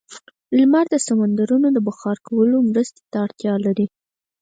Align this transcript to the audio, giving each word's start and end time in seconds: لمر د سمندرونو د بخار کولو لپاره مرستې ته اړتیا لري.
لمر 0.57 0.85
د 0.91 0.95
سمندرونو 1.07 1.67
د 1.73 1.77
بخار 1.87 2.17
کولو 2.27 2.57
لپاره 2.57 2.69
مرستې 2.71 3.01
ته 3.11 3.17
اړتیا 3.25 3.53
لري. 3.65 3.87